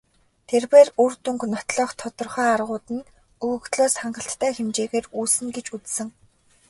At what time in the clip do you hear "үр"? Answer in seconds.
1.03-1.13